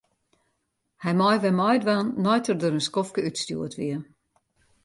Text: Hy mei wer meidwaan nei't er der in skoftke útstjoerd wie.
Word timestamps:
Hy 1.03 1.11
mei 1.19 1.37
wer 1.43 1.55
meidwaan 1.59 2.07
nei't 2.23 2.49
er 2.51 2.57
der 2.59 2.73
in 2.77 2.85
skoftke 2.87 3.21
útstjoerd 3.29 3.73
wie. 3.79 3.97